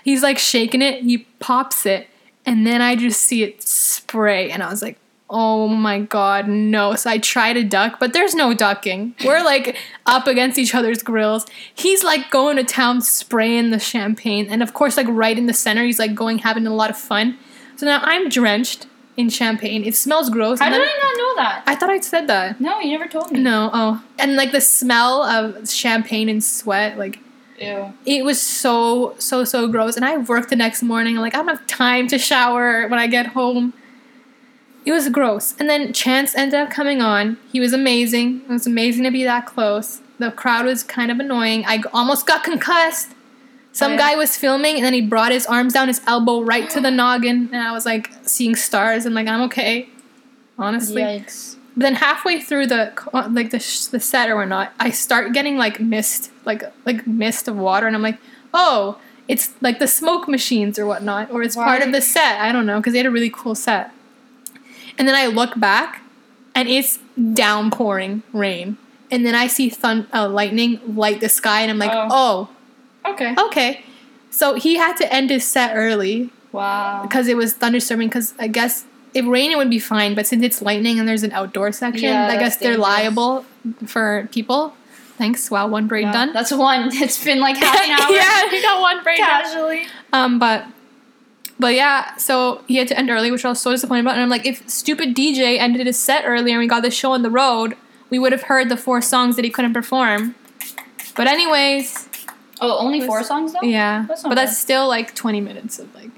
[0.04, 1.04] He's like shaking it.
[1.04, 2.08] He pops it,
[2.46, 4.98] and then I just see it spray, and I was like,
[5.30, 9.16] "Oh my god, no!" So I try to duck, but there's no ducking.
[9.26, 11.46] We're like up against each other's grills.
[11.74, 15.54] He's like going to town, spraying the champagne, and of course, like right in the
[15.54, 17.38] center, he's like going having a lot of fun.
[17.76, 18.88] So now I'm drenched
[19.18, 19.84] in champagne.
[19.84, 20.60] It smells gross.
[20.60, 21.64] How did I not know that?
[21.66, 22.62] I thought I'd said that.
[22.62, 23.40] No, you never told me.
[23.40, 24.04] No, oh.
[24.20, 27.20] And like the smell of champagne and sweat, like
[27.60, 27.94] Ew.
[28.06, 29.96] it was so, so, so gross.
[29.96, 33.08] And I worked the next morning, like I don't have time to shower when I
[33.08, 33.74] get home.
[34.88, 35.54] It was gross.
[35.60, 37.38] And then Chance ended up coming on.
[37.52, 38.42] He was amazing.
[38.44, 40.02] It was amazing to be that close.
[40.18, 41.64] The crowd was kind of annoying.
[41.68, 43.10] I almost got concussed.
[43.74, 44.00] Some Oh, yeah?
[44.00, 46.90] guy was filming and then he brought his arms down his elbow right to the
[46.90, 47.50] noggin.
[47.52, 49.90] And I was like seeing stars and like, I'm okay.
[50.58, 51.02] Honestly.
[51.02, 51.56] Yikes.
[51.76, 52.92] But then halfway through the
[53.32, 57.48] like the sh- the set or whatnot, I start getting like mist, like like mist
[57.48, 58.18] of water, and I'm like,
[58.52, 58.98] oh,
[59.28, 62.42] it's like the smoke machines or whatnot, or it's part of the set.
[62.42, 63.92] I don't know because they had a really cool set.
[64.98, 66.02] And then I look back,
[66.56, 67.00] and it's
[67.34, 68.78] downpouring rain,
[69.12, 72.50] and then I see thun- uh, lightning light the sky, and I'm like, Oh.
[73.06, 73.36] oh, Okay.
[73.38, 73.84] okay.
[74.32, 77.02] So he had to end his set early Wow.
[77.04, 80.14] because it was thunderstorming because I guess if rain, it would be fine.
[80.16, 82.88] But since it's lightning and there's an outdoor section, Yeah, I guess they're dangerous.
[82.88, 83.46] liable
[83.86, 84.74] for people.
[85.18, 85.50] Thanks.
[85.50, 86.34] Wow, one braid Yeah, done.
[86.34, 86.90] That's one.
[86.94, 88.12] It's been like half an hour.
[88.12, 89.28] yeah, he got one braid done.
[89.44, 89.88] Casually.
[90.14, 90.66] Um, but
[91.60, 94.14] but yeah, so he had to end early, which I was so disappointed about.
[94.16, 97.12] And I'm like, if stupid DJ ended his set earlier and we got the show
[97.14, 97.76] on the road,
[98.10, 100.36] we would have heard the four songs that he couldn't perform.
[101.16, 102.08] But anyways,
[102.60, 103.62] Oh, only Was- four songs though.
[103.62, 104.58] yeah, That's not but that's bad.
[104.58, 106.10] still like 20 minutes of like.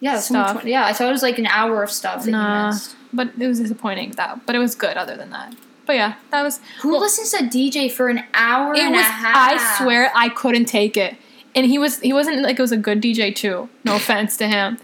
[0.00, 0.52] Yeah, that's only Stuff.
[0.62, 0.84] 20 yeah.
[0.86, 2.66] I thought it was like an hour of stuff that Nah.
[2.68, 2.96] you missed.
[3.12, 5.54] But it was disappointing that, but it was good other than that.
[5.86, 6.60] But yeah, that was.
[6.82, 9.00] Who well, listens to DJ for an hour It and was.
[9.00, 9.36] a half?
[9.36, 11.16] I swear, I couldn't take it,
[11.54, 12.00] and he was.
[12.00, 13.68] He wasn't like it was a good DJ too.
[13.84, 14.78] No offense to him.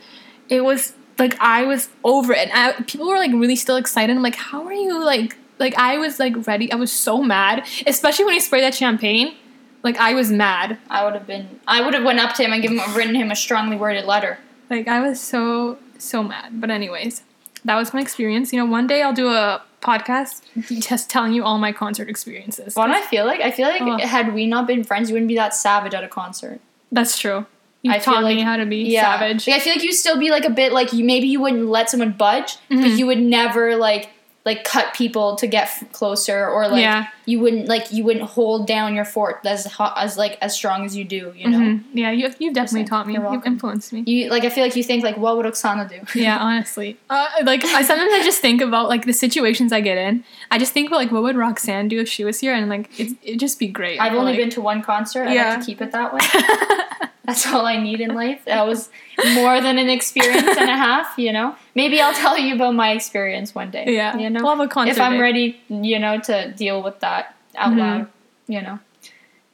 [0.49, 2.49] It was like I was over it.
[2.49, 4.15] And I, people were like really still excited.
[4.15, 5.37] I'm like, how are you like?
[5.59, 6.71] Like I was like ready.
[6.71, 9.35] I was so mad, especially when he sprayed that champagne.
[9.83, 10.79] Like I was mad.
[10.91, 11.61] I would have been.
[11.67, 14.05] I would have went up to him and given him, written him a strongly worded
[14.05, 14.39] letter.
[14.69, 16.61] Like I was so so mad.
[16.61, 17.23] But anyways,
[17.67, 18.53] that was my experience.
[18.53, 20.43] You know, one day I'll do a podcast
[20.89, 22.75] just telling you all my concert experiences.
[22.75, 23.41] Why do I feel like?
[23.41, 24.01] I feel like Ugh.
[24.01, 26.61] had we not been friends, you wouldn't be that savage at a concert.
[26.91, 27.47] That's true.
[27.83, 29.47] You I taught me how to be Yeah, savage.
[29.47, 31.05] Like, I feel like you'd still be like a bit like you.
[31.05, 32.99] Maybe you wouldn't let someone budge, but Mhm.
[32.99, 34.11] you would never like
[34.47, 37.09] like cut people to get f- closer, or like Yeah.
[37.27, 40.85] you wouldn't like you wouldn't hold down your fort as hot as like as strong
[40.87, 41.33] as you do.
[41.37, 41.59] You know.
[41.59, 41.83] Mhm.
[41.93, 43.15] Yeah, you you've definitely taught me.
[43.15, 44.05] You've influenced me.
[44.07, 45.99] You like I feel like you think like what would Oksana do?
[46.19, 46.97] yeah, honestly.
[47.11, 50.23] Uh, like I sometimes I just think about like the situations I get in.
[50.53, 52.89] I just think about like what would Roxanne do if she was here, and like
[53.01, 54.01] it it'd just be great.
[54.01, 55.27] I've only like, been to one concert.
[55.27, 55.51] I Yeah.
[55.51, 56.21] like to keep it that way.
[57.27, 58.45] That's all I need in life.
[58.45, 58.89] That was
[59.35, 61.57] more than an experience and a half, you know.
[61.75, 63.85] Maybe I'll tell you about my experience one day.
[63.89, 64.41] yeah, You know.
[64.43, 67.79] we'll have a concert if I'm ready, you know, to deal with that out Mhm.
[67.79, 68.07] loud,
[68.47, 68.79] you know.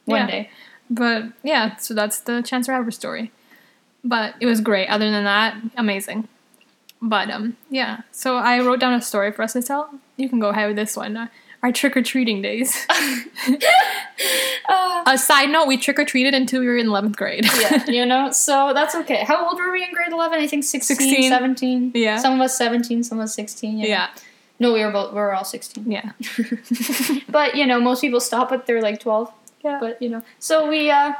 [0.05, 0.27] One Yeah.
[0.27, 0.49] day.
[0.89, 3.31] But yeah, so that's the Chance Rapper story.
[4.03, 4.87] But it was great.
[4.87, 6.27] Other than that, amazing.
[7.01, 8.01] But um, yeah.
[8.11, 9.89] So I wrote down a story for us to tell.
[10.17, 11.29] You can go ahead with this one.
[11.63, 12.85] Our trick or treating days.
[14.69, 17.45] Uh, a side note: we trick or treated until we were in eleventh grade.
[17.59, 19.23] yeah, you know, so that's okay.
[19.25, 20.39] How old were we in grade 11?
[20.39, 21.29] I think 16, 16.
[21.29, 21.91] 17.
[21.93, 22.17] Yeah.
[22.17, 23.77] Some of us 17, some of us 16.
[23.77, 23.89] you know.
[23.89, 24.07] yeah.
[24.59, 25.91] No, we were both, we were all 16.
[25.91, 26.11] Yeah.
[27.29, 29.31] but, you know, most people stop at they're like 12.
[29.63, 29.77] Yeah.
[29.81, 31.13] But, you know, so we, uh,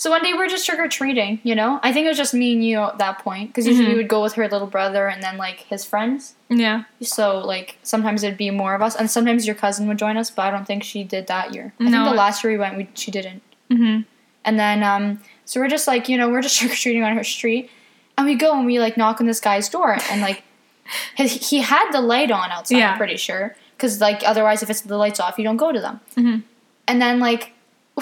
[0.00, 1.78] so one day we we're just trick or treating, you know?
[1.82, 3.90] I think it was just me and you at that point, because usually Mhm.
[3.90, 6.36] we would go with her little brother and then, like, his friends.
[6.48, 6.84] Yeah.
[7.02, 10.30] So, like, sometimes it'd be more of us, and sometimes your cousin would join us,
[10.30, 11.74] but I don't think she did that year.
[11.78, 11.90] I No.
[11.90, 13.42] think the last year we went, we, she didn't.
[13.70, 14.00] Mm-hmm.
[14.46, 17.14] And then, um, so we're just like, you know, we're just trick or treating on
[17.14, 17.68] her street,
[18.16, 20.42] and we go and we like knock on this guy's door, and like,
[21.14, 22.78] his, he had the light on outside.
[22.78, 22.92] Yeah.
[22.92, 25.80] I'm pretty sure, because like otherwise, if it's the lights off, you don't go to
[25.80, 26.00] them.
[26.16, 26.42] Mhm.
[26.88, 27.52] And then like,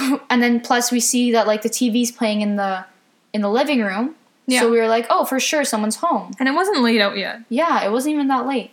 [0.31, 2.85] and then plus we see that like the TV's playing in the
[3.33, 4.15] in the living room.
[4.47, 4.61] Yeah.
[4.61, 6.33] So we were like, oh, for sure, someone's home.
[6.39, 7.41] And it wasn't late out yet.
[7.51, 8.71] Yeah, it wasn't even that late.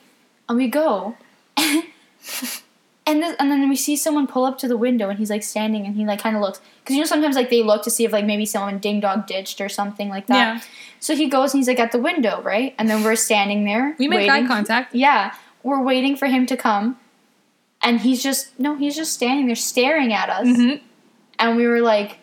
[0.48, 1.18] And we go.
[1.58, 5.44] and this, and then we see someone pull up to the window and he's like
[5.44, 7.90] standing and he like kind of looks cuz you know sometimes like they look to
[7.90, 10.56] see if like maybe someone ding dog ditched or something like that.
[10.56, 10.62] Yeah.
[11.00, 12.74] So he goes and he's like at the window, right?
[12.80, 13.96] And then we're standing there.
[14.00, 14.32] We make waiting.
[14.32, 14.96] eye contact.
[14.96, 16.98] Yeah, we're waiting for him to come.
[17.82, 20.48] And he's just no, he's just standing there staring at us.
[20.48, 20.86] Mm-hmm.
[21.40, 22.20] And we were like,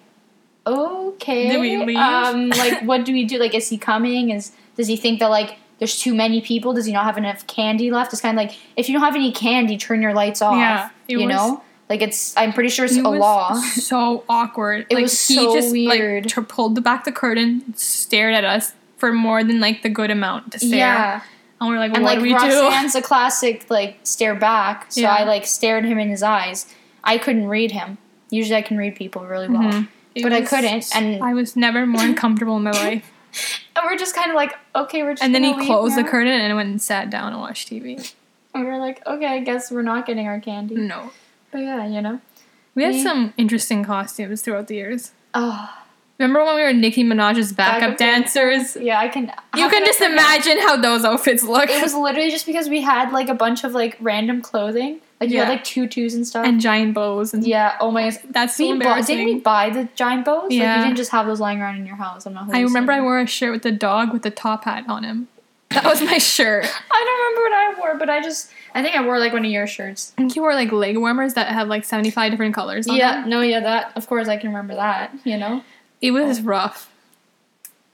[0.66, 1.58] okay.
[1.58, 1.96] We leave?
[1.96, 3.38] Um, like, what do we do?
[3.38, 4.30] Like, is he coming?
[4.30, 6.72] Is does he think that like there's too many people?
[6.72, 8.12] Does he not have enough candy left?
[8.12, 10.56] It's kind of like if you don't have any candy, turn your lights off.
[10.56, 12.36] Yeah, you was- know, like it's.
[12.36, 13.54] I'm pretty sure it's It a was law.
[13.60, 14.86] so awkward.
[14.88, 16.36] It like, was he so just weird.
[16.36, 20.52] like pulled back the curtain, stared at us for more than like the good amount
[20.52, 20.78] to stare.
[20.78, 21.20] Yeah,
[21.60, 24.92] And we're like, well, and what like do we Roxanne's a classic like stare back.
[24.92, 25.12] So Yeah.
[25.12, 26.72] I like stared him in his eyes.
[27.02, 27.98] I couldn't read him.
[28.32, 29.62] Usually I can read people really well.
[29.62, 29.88] Mhm.
[30.14, 33.08] It But I couldn't, and- I was never more uncomfortable in my life.
[33.74, 35.22] And we're just kind of like, okay, we're just.
[35.24, 38.12] And then he closed the curtain and went and sat down and watched TV.
[38.54, 40.74] And we were like, okay, I guess we're not getting our candy.
[40.74, 41.10] No.
[41.50, 42.20] But yeah, you know.
[42.74, 45.12] We had Me- some interesting costumes throughout the years.
[45.32, 45.70] Oh,
[46.22, 48.76] Remember when we were Nicki Minaj's backup, Backup dancers?
[48.80, 49.24] yeah, I can.
[49.56, 51.68] You how can just imagine how those outfits look.
[51.68, 55.00] It was literally just because we had like a bunch of like random clothing.
[55.20, 55.44] Like you Yeah.
[55.44, 56.46] had like tutus and stuff.
[56.46, 57.76] and giant bows and yeah.
[57.80, 58.10] Oh my.
[58.10, 58.18] gosh.
[58.30, 59.16] that's so We bought, embarrassing.
[59.18, 60.44] didn't we buy the giant bows?
[60.44, 60.78] Like Yeah.
[60.78, 62.26] you didn't just have those lying around in your house.
[62.26, 62.52] I'm not.
[62.54, 65.28] I remember I wore a shirt with the dog with the top hat on him.
[65.70, 66.64] That was my shirt.
[66.90, 68.50] I don't remember what I wore, but I just.
[68.74, 70.12] I think I wore like one of your shirts.
[70.18, 73.20] I think you wore like leg warmers that have like 75 different colors on Yeah.
[73.22, 73.30] them.
[73.30, 73.40] No.
[73.42, 73.60] Yeah.
[73.60, 73.92] That.
[73.96, 75.12] Of course, I can remember that.
[75.24, 75.62] You know.
[76.02, 76.90] It was rough.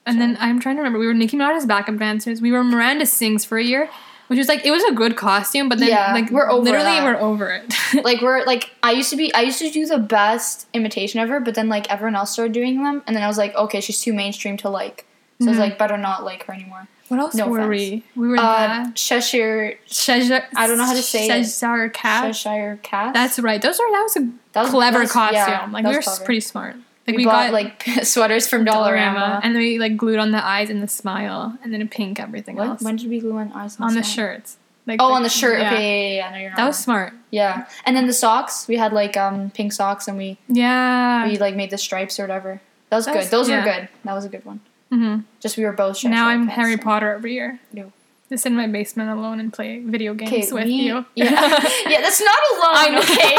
[0.06, 2.40] And then I'm trying to remember, we were Nicki Minaj's backup dancers.
[2.40, 3.90] We were Miranda Sings for a year,
[4.28, 6.84] which was like, it was a good costume, but then Yeah, like we're over literally
[6.84, 7.04] that.
[7.04, 7.74] we're over it.
[8.04, 11.40] like we're like I used to be I used to do the best imitation ever,
[11.40, 14.00] but then like everyone else started doing them, and then I was like, okay, she's
[14.00, 15.04] too mainstream to like,
[15.40, 15.60] so I was Mhm.
[15.60, 16.88] like, better not like her anymore.
[17.08, 17.70] What else No were offense.
[17.70, 18.04] we?
[18.16, 18.90] We were Uh.
[18.94, 21.28] Cheshire Cheshire, I don't know how to say it.
[21.44, 22.24] Cheshire cat.
[22.34, 23.12] Cheshire cat.
[23.12, 23.60] That's right.
[23.60, 25.36] Those are that was a That was- clever that was- costume.
[25.36, 26.24] yeah, like we were clever.
[26.24, 26.76] pretty smart.
[27.08, 29.40] Like we, we, bought got like sweaters from Dollarama.
[29.42, 32.20] and then we like glued on the eyes and the smile, and then a pink
[32.20, 32.68] everything what?
[32.68, 33.76] else When did we glue on eyes?
[33.76, 34.56] and on the shirts.
[34.86, 35.60] Like Oh, on the shirt.
[35.60, 35.72] yeah.
[35.74, 36.48] Okay, yeah, yeah, yeah.
[36.50, 36.56] No.
[36.56, 37.12] That was smart.
[37.30, 37.66] yeah.
[37.84, 38.66] And then the socks.
[38.68, 41.26] We had like um pink socks, and we Yeah.
[41.26, 42.60] we like made the stripes or whatever.
[42.90, 43.18] That was That good.
[43.18, 43.58] was- Those yeah.
[43.58, 43.88] were good.
[44.04, 44.60] That was a good one.
[44.92, 45.20] Mm-hmm.
[45.40, 46.02] Just we were both.
[46.04, 47.58] Now I'm Harry so- Potter every year.
[47.72, 47.92] No.
[48.28, 51.06] Just in my basement alone and play video games with we, you.
[51.14, 51.30] Yeah,
[51.88, 52.98] yeah, that's not alone.
[52.98, 53.34] Okay.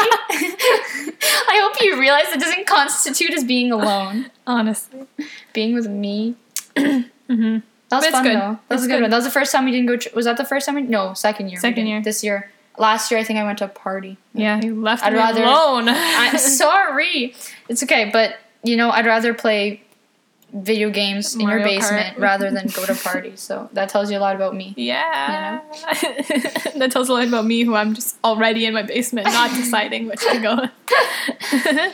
[1.48, 4.32] I hope you realize it doesn't constitute as being alone.
[4.48, 5.06] Honestly.
[5.54, 6.36] Being with me.
[6.78, 8.36] hmm That was fun good.
[8.36, 8.60] though.
[8.68, 9.02] That was a good, good.
[9.02, 9.10] one.
[9.12, 9.98] That was the first time we didn't go.
[9.98, 10.76] Tr- was that the first time?
[10.76, 11.60] We, no, second year.
[11.60, 12.02] Second year.
[12.02, 12.52] This year.
[12.80, 14.18] Last year, I think I went to a party.
[14.34, 15.86] Yeah, you left I'd me rather- alone.
[15.90, 17.36] I'm sorry.
[17.68, 19.84] It's okay, but you know, I'd rather play
[20.54, 21.70] video games in your Mario Kart.
[21.80, 23.40] basement rather than go to parties.
[23.40, 24.74] So that tells you a lot about me.
[24.78, 25.62] Yeah.
[26.76, 30.08] that tells a lot about me, who I'm just already in my basement, not deciding
[30.08, 30.56] which to go.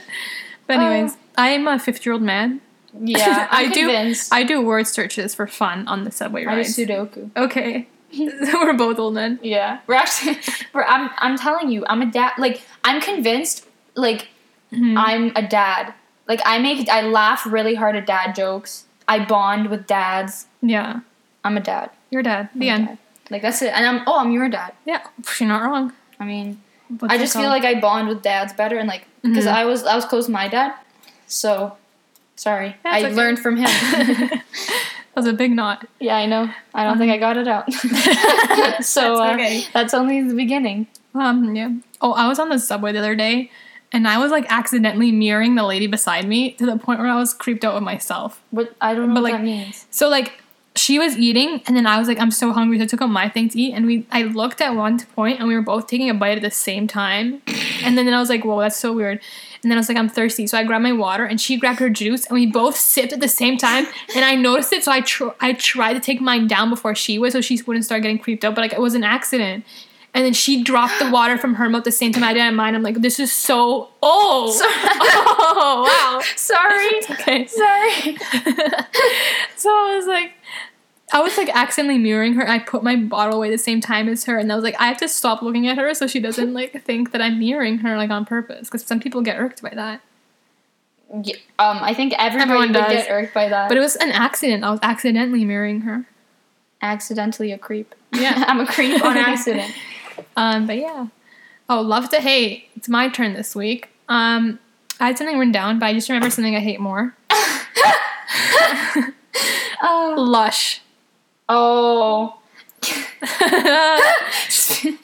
[0.67, 2.61] but anyways, I'm a 50 year old man.
[2.97, 4.33] Yeah, I'm I do- convinced.
[4.33, 6.69] I do word searches for fun on the subway I do.
[6.69, 7.29] Sudoku.
[7.35, 7.87] Okay.
[8.17, 9.39] We're both old men.
[9.43, 10.37] Yeah, we're actually.
[10.73, 11.09] We're, I'm.
[11.17, 12.33] I'm telling you, I'm a dad.
[12.37, 13.65] Like I'm convinced.
[13.95, 14.29] Like
[14.71, 14.95] Mhm.
[14.97, 15.93] I'm a dad.
[16.27, 16.89] Like I make.
[16.89, 18.85] I laugh really hard at dad jokes.
[19.07, 20.47] I bond with dads.
[20.61, 21.01] Yeah.
[21.43, 21.91] I'm a dad.
[22.09, 22.49] Your dad.
[22.53, 22.87] I'm The end.
[22.87, 22.97] dad.
[23.29, 23.71] Like that's it.
[23.73, 24.03] And I'm.
[24.07, 24.73] Oh, I'm your dad.
[24.85, 25.01] Yeah.
[25.39, 25.93] You're not wrong.
[26.19, 26.61] I mean,
[26.99, 29.53] What's I just feel like I bond with dads better, and like because Mhm.
[29.53, 30.73] I was I was close to my dad,
[31.27, 31.77] so
[32.35, 32.75] sorry.
[32.83, 33.15] That's I okay.
[33.15, 33.65] learned from him.
[33.69, 34.43] that
[35.15, 35.87] was a big knot.
[35.99, 36.49] yeah, I know.
[36.73, 37.71] I don't think I got it out.
[37.73, 39.63] so That's uh, okay.
[39.73, 40.87] that's only the beginning.
[41.13, 41.69] Um, yeah.
[42.01, 43.49] Oh, I was on the subway the other day
[43.91, 47.15] and I was like accidentally mirroring the lady beside me to the point where I
[47.15, 48.41] was creeped out with myself.
[48.51, 49.85] But I don't know But, what like, that means.
[49.91, 50.41] So like
[50.77, 53.09] she was eating and then I was like, I'm so hungry, so I took out
[53.09, 55.87] my thing to eat and we I looked at one point and we were both
[55.87, 57.41] taking a bite at the same time.
[57.83, 59.21] And then, then I was like, whoa, that's so weird.
[59.63, 60.45] And then I was like, I'm thirsty.
[60.47, 63.19] So I grabbed my water and she grabbed her juice and we both sipped at
[63.21, 63.87] the same time.
[64.15, 67.17] And I noticed it, so I tr- I tried to take mine down before she
[67.17, 68.55] would so she wouldn't start getting creeped out.
[68.55, 69.63] But like it was an accident.
[70.15, 72.73] And then she dropped the water from her mouth the same time I did mine.
[72.73, 74.53] I'm like, this is so old.
[74.53, 74.71] Sorry.
[74.73, 76.21] oh wow.
[76.37, 77.01] Sorry.
[77.11, 77.45] Okay.
[77.47, 78.17] Sorry.
[79.57, 80.31] so I was like,
[81.11, 82.47] I was like accidentally mirroring her.
[82.49, 84.87] I put my bottle away the same time as her, and I was like, I
[84.87, 87.97] have to stop looking at her so she doesn't like think that I'm mirroring her
[87.97, 88.69] like on purpose.
[88.69, 90.01] Because some people get irked by that.
[91.23, 93.03] Yeah, um, I think everybody Everyone would does.
[93.03, 93.67] get irked by that.
[93.67, 94.63] But it was an accident.
[94.63, 96.05] I was accidentally mirroring her.
[96.81, 97.93] accidentally a creep.
[98.13, 98.45] Yeah.
[98.47, 99.73] I'm a creep on accident.
[100.35, 101.07] Um, but yeah.
[101.69, 102.65] Oh, love to hate.
[102.75, 103.89] It's my turn this week.
[104.09, 104.59] Um,
[104.99, 107.15] I had something written down, but I just remember something I hate more.
[109.81, 110.15] oh.
[110.17, 110.81] Lush.
[111.49, 112.39] Oh.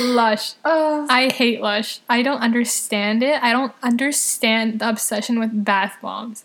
[0.00, 0.54] Lush.
[0.64, 1.06] oh.
[1.08, 2.00] I hate Lush.
[2.08, 3.42] I don't understand it.
[3.42, 6.44] I don't understand the obsession with bath bombs.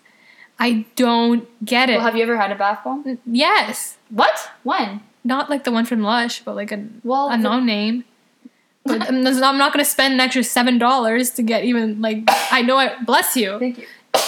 [0.60, 1.94] I don't get it.
[1.96, 3.18] Well, have you ever had a bath bomb?
[3.26, 3.98] yes.
[4.10, 4.52] What?
[4.64, 5.02] When?
[5.24, 8.04] Not like the one from Lush, but like a, Well, a the- no name.
[8.88, 12.24] I'm not going to spend an extra $7 to get even like.
[12.52, 13.02] I know I.
[13.04, 13.60] Bless you.
[13.60, 13.86] Thank you.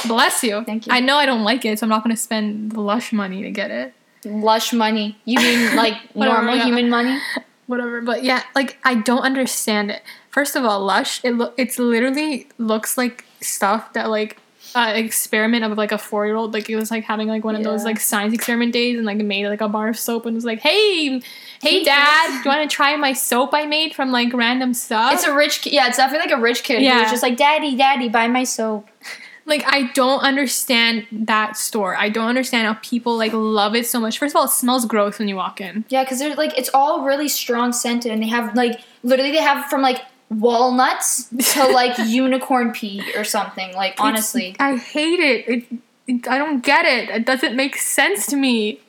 [0.07, 0.63] Bless you.
[0.63, 0.93] Thank you.
[0.93, 3.41] I know I don't like it, so I'm not going to spend the Lush money
[3.41, 3.93] to get it.
[4.25, 5.17] Lush money.
[5.25, 6.65] You mean like normal yeah.
[6.65, 7.19] human money?
[7.67, 8.01] whatever.
[8.01, 10.03] But yeah, like I don't understand it.
[10.29, 14.37] First of all, Lush, it lo- it's literally looks like stuff that like
[14.75, 16.53] uh, experiment of like a four year old.
[16.53, 19.17] Like it was like having like one of those like science experiment days and like
[19.17, 21.21] made like a bar of soap and was like, hey, hey,
[21.61, 25.13] Hey, dad, do you want to try my soap I made from like random stuff?
[25.13, 25.73] It's a rich kid.
[25.73, 27.01] Yeah, it's definitely like a rich kid Yeah.
[27.01, 28.89] who's just like, Daddy, Daddy, buy my soap.
[29.45, 31.95] like I don't understand that store.
[31.95, 34.17] I don't understand how people like love it so much.
[34.17, 35.85] First of all, it smells gross when you walk in.
[35.89, 39.41] Yeah, because they're like, it's all really strong scented, and they have like, literally, they
[39.41, 43.73] have from like walnuts to like unicorn pee or something.
[43.75, 44.49] Like, honestly.
[44.49, 45.47] It's- I hate it.
[45.47, 45.65] It,
[46.07, 46.27] it.
[46.27, 47.09] I don't get it.
[47.09, 48.79] It doesn't make sense to me.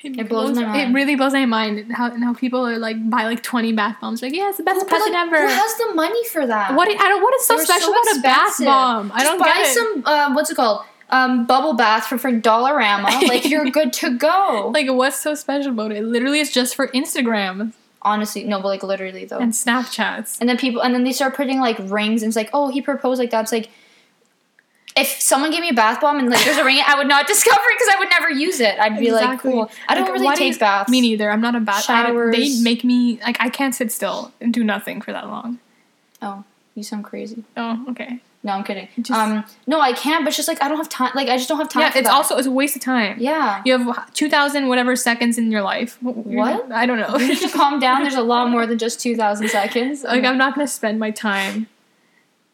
[0.00, 0.90] It blows my mind.
[0.90, 4.22] It really blows my mind how how people are like buy like twenty bath bombs.
[4.22, 5.40] Like, yeah, it's the best But, present like, ever.
[5.40, 6.74] Who has the money for that?
[6.76, 6.88] what?
[6.88, 7.20] I don't.
[7.20, 9.10] What is so They're special so about a bath bomb?
[9.12, 9.74] I don't buy get it.
[9.74, 10.06] some.
[10.06, 10.84] Um, what's it called?
[11.10, 13.04] Um, bubble bath from from Dollarama.
[13.28, 14.70] like you're good to go.
[14.72, 16.04] Like, what's so special about it?
[16.04, 19.38] Literally, it's just for Instagram Honestly, no, but like literally though.
[19.38, 20.38] and Snapchats.
[20.40, 22.80] And then people, and then they start putting like rings, and it's like, oh, he
[22.80, 23.42] proposed like that.
[23.42, 23.70] It's like,
[24.96, 27.26] if someone gave me a bath bomb and like there's a ring, I would not
[27.34, 28.78] discover it because I would never use it.
[28.78, 29.70] I'd be like, cool.
[29.88, 30.90] I don't Like, really do take you- baths.
[30.90, 31.30] Me neither.
[31.30, 31.88] I'm not a bath.
[31.88, 32.34] I- Showers.
[32.36, 35.58] they make me like I can't sit still and do nothing for that long.
[36.22, 37.44] Oh, you sound crazy.
[37.56, 38.20] Oh, okay.
[38.48, 38.88] No, I'm kidding.
[38.96, 40.24] Just- um, no, I can't.
[40.24, 41.12] but it's just like I don't have time.
[41.14, 41.82] Like I just don't have time.
[41.82, 42.14] Yeah, it's that.
[42.14, 43.16] also it's a waste of time.
[43.20, 43.62] yeah.
[43.66, 45.98] You have two thousand whatever seconds in your life.
[46.02, 46.72] What?
[46.72, 47.16] I don't know.
[47.18, 48.02] You need to calm down.
[48.02, 50.02] There's a lot more than just two thousand seconds.
[50.02, 51.66] like I'm not gonna spend my time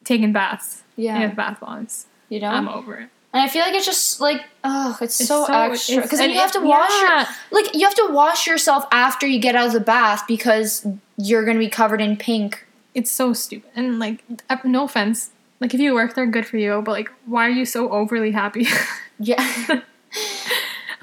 [0.04, 0.82] taking baths.
[0.96, 2.06] yeah, Yeah, bath bombs.
[2.28, 2.48] you know.
[2.48, 3.08] I'm over it.
[3.32, 6.38] and I feel like it's just like oh, it's, It's so, extra because then you
[6.38, 7.32] have to wash your yeah.
[7.50, 11.44] like you have to wash yourself after you get out of the bath because you're
[11.44, 12.66] gonna be covered in pink.
[12.94, 13.68] It's so stupid.
[13.74, 15.30] And like, uh, no offense.
[15.64, 16.82] Like if you work there, good for you.
[16.84, 18.66] But like, why are you so overly happy?
[19.18, 19.40] Yeah,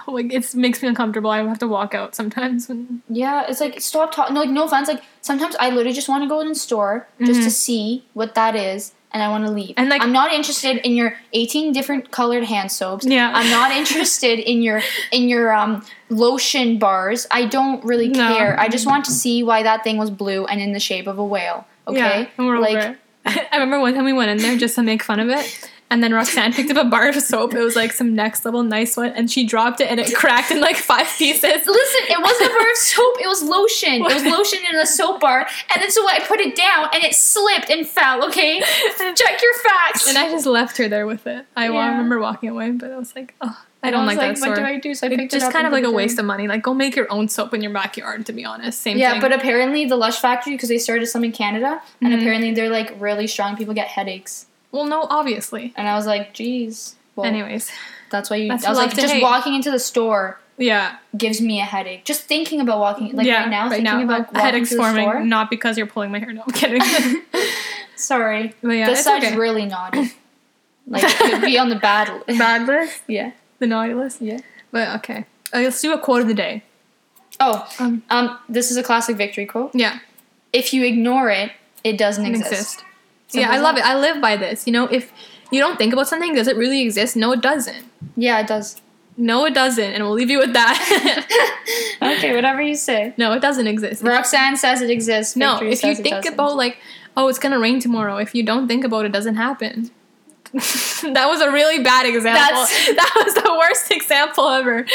[0.08, 1.30] like it makes me uncomfortable.
[1.32, 3.46] I have to walk out sometimes when yeah.
[3.48, 4.34] It's like stop talking.
[4.36, 4.88] No, like no offense.
[4.88, 7.44] Like sometimes I literally just want to go in the store just Mhm.
[7.46, 8.94] to see what that is.
[9.14, 9.74] And I want to leave.
[9.78, 13.06] And, like- I'm not interested in your 18 different colored hand soaps.
[13.06, 13.32] Yeah.
[13.34, 17.28] I'm not interested in your in your um lotion bars.
[17.32, 18.56] I don't really care.
[18.56, 18.62] No.
[18.62, 21.18] I just want to see why that thing was blue and in the shape of
[21.18, 21.66] a whale.
[21.88, 22.98] Okay, yeah, and we're like over it.
[23.26, 25.70] I remember one time we went in there just to make fun of it.
[25.90, 27.54] And then Roxanne picked up a bar of soap.
[27.54, 30.50] It was like some next level nice one, and she dropped it, and it cracked
[30.50, 31.44] in like five pieces.
[31.44, 33.16] Listen, it wasn't a bar of soap.
[33.20, 33.94] It was lotion.
[33.96, 35.40] It was lotion in a soap bar,
[35.74, 38.26] and then so I put it down, and it slipped and fell.
[38.30, 40.08] Okay, check your facts.
[40.08, 41.46] And I just left her there with it.
[41.58, 41.90] I Yeah.
[41.92, 44.56] remember walking away, but I was like, oh, I don't was like, that What store.
[44.56, 44.94] do I do?
[44.94, 46.48] So I picked It's it just up kind of like a it waste of money.
[46.48, 48.26] Like, go make your own soap in your backyard.
[48.28, 49.02] To be honest, same thing.
[49.02, 49.22] Yeah, thing.
[49.22, 52.20] but apparently the Lush factory because they started some in Canada, and Mhm.
[52.20, 53.58] apparently they're like really strong.
[53.58, 55.74] People get headaches, well, no, obviously.
[55.76, 56.96] and I was like, geez.
[57.16, 57.70] Well, Anyways,
[58.10, 58.50] that's why you.
[58.50, 59.24] That's I was like, just hate.
[59.24, 62.06] walking into the store yeah, gives me a headache.
[62.06, 63.42] Just thinking about walking, like yeah.
[63.42, 65.24] right now, right thinking now, about walking headache's forming, store.
[65.26, 66.32] not because you're pulling my hair.
[66.32, 66.82] No, I'm kidding.
[67.96, 69.36] Sorry, but yeah, this side's okay.
[69.38, 70.12] really naughty.
[70.88, 72.10] Like it could be on the bad.
[72.28, 72.40] list.
[72.40, 73.32] bad list, yeah.
[73.62, 74.22] The naughty list.
[74.22, 74.40] Yeah.
[74.72, 76.64] But okay, uh, let's do a quote of the day.
[77.40, 79.72] Oh, Um, um, this is a classic victory quote.
[79.74, 80.00] yeah,
[80.52, 81.52] If you ignore it,
[81.84, 82.84] it doesn't it exist.
[83.28, 83.86] Simple yeah, I love it.
[83.86, 84.68] I live by this.
[84.68, 85.12] You know, if
[85.52, 87.16] you don't think about something, does it really exist?
[87.16, 87.86] No, it doesn't.
[88.18, 88.82] Yeah, it does.
[89.18, 90.78] No, it doesn't, and we'll leave you with that.
[92.02, 93.14] okay, whatever you say.
[93.18, 94.04] no, it doesn't exist.
[94.04, 95.36] Roxanne says it exists.
[95.36, 96.78] No, if you think about like,
[97.18, 98.18] oh, it's gonna rain tomorrow.
[98.18, 99.92] If you don't think about it, it doesn't happen.
[101.14, 102.42] that was a really bad example.
[102.42, 104.86] That's- that was the worst example ever.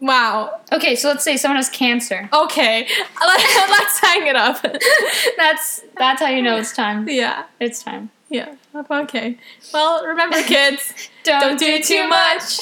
[0.00, 0.60] Wow.
[0.72, 2.28] Okay, so let's say someone has cancer.
[2.32, 2.86] Okay,
[3.26, 4.60] Let, let's hang it up.
[5.36, 7.08] That's that's how you know it's time.
[7.08, 8.10] yeah, It's time.
[8.28, 8.54] yeah.
[8.90, 9.38] Okay.
[9.72, 12.60] Well, remember, kids, don't do too much.